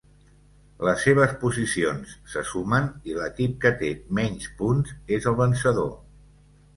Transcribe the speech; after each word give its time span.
Les 0.85 1.03
seves 1.07 1.33
posicions 1.41 2.15
se 2.35 2.41
sumen 2.51 2.87
i 3.11 3.17
l'equip 3.19 3.53
que 3.65 3.73
té 3.81 3.91
menys 4.21 4.49
punts 4.63 4.95
és 5.19 5.29
el 5.33 5.37
vencedor. 5.43 5.93